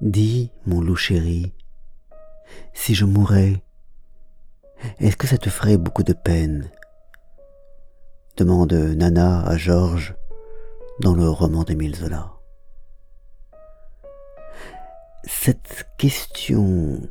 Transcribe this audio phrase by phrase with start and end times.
[0.00, 1.52] Dis, mon loup chéri,
[2.72, 3.62] si je mourais,
[4.98, 6.70] est-ce que ça te ferait beaucoup de peine?
[8.38, 10.14] Demande Nana à Georges
[11.00, 12.32] dans le roman d'Émile Zola.
[15.24, 17.02] Cette question,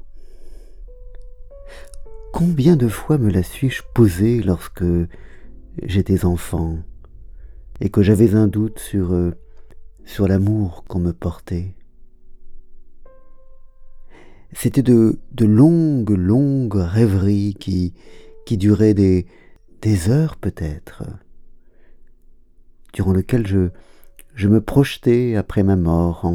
[2.34, 4.84] combien de fois me la suis-je posée lorsque
[5.84, 6.80] j'étais enfant
[7.82, 9.36] et que j'avais un doute sur, euh,
[10.06, 11.76] sur l'amour qu'on me portait?
[14.54, 17.94] C'était de, de longues, longues rêveries qui,
[18.58, 19.28] duraient des,
[19.82, 21.04] des heures peut-être,
[22.94, 26.26] durant lesquelles je, me projetais après ma mort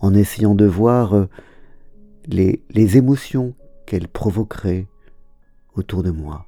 [0.00, 1.26] en, essayant de voir euh,
[2.26, 3.54] les, les émotions
[3.86, 4.86] qu'elle provoquerait
[5.74, 6.44] autour de moi.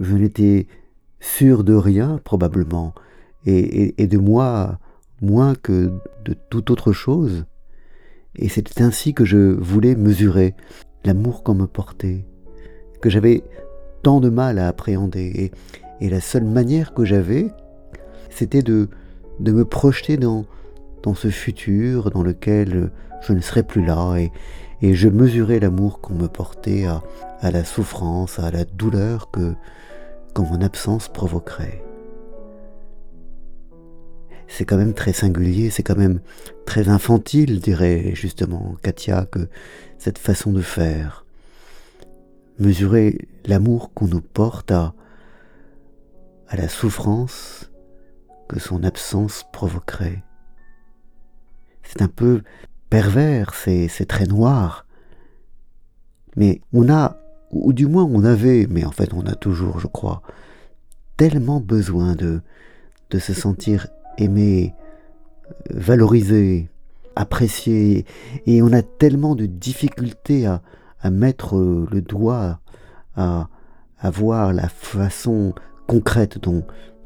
[0.00, 0.66] Je n'étais
[1.20, 2.94] sûr de rien probablement,
[3.44, 4.78] et, de moi
[5.20, 5.92] moins que
[6.24, 7.44] de toute autre chose,
[8.38, 10.54] et c'était ainsi que je voulais mesurer
[11.04, 12.24] l'amour qu'on me portait,
[13.00, 13.42] que j'avais
[14.02, 15.50] tant de mal à appréhender.
[16.00, 17.48] Et, la seule manière que j'avais,
[18.30, 18.88] c'était de,
[19.40, 20.44] de me projeter dans,
[21.02, 24.30] dans ce futur dans lequel je ne serais plus là et,
[24.80, 27.02] et je mesurais l'amour qu'on me portait à,
[27.40, 29.54] à, la souffrance, à la douleur que,
[30.34, 31.82] que mon absence provoquerait.
[34.48, 36.20] C'est quand même très singulier, c'est quand même
[36.64, 39.48] très infantile, dirait justement Katia, que
[39.98, 41.24] cette façon de faire
[42.58, 44.94] mesurer l'amour qu'on nous porte à,
[46.52, 47.70] la souffrance
[48.48, 50.24] que son absence provoquerait.
[51.82, 52.42] C'est un peu
[52.88, 54.86] pervers, c'est très noir.
[56.36, 57.18] Mais on a,
[57.50, 60.22] ou du moins on avait, mais en fait on a toujours, je crois,
[61.18, 62.40] tellement besoin de,
[63.10, 63.88] de se sentir
[64.18, 64.74] aimé,
[65.70, 66.68] valorisé,
[67.16, 68.04] apprécié,
[68.46, 70.60] et on a tellement de difficultés à,
[71.10, 72.60] mettre le doigt,
[73.16, 73.48] à,
[73.98, 75.54] à voir la façon
[75.86, 76.64] concrète dont,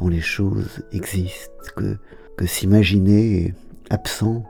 [0.09, 1.97] les choses existent, que,
[2.37, 3.55] que s'imaginer
[3.89, 4.43] absent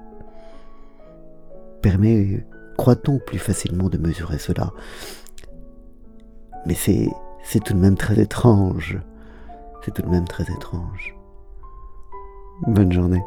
[1.83, 2.47] permet,
[2.79, 4.73] croit-on, plus facilement de mesurer cela.
[6.65, 7.11] Mais c'est
[7.65, 8.99] tout de même très étrange.
[9.85, 11.15] C'est tout de même très étrange.
[12.61, 13.23] Bonne journée.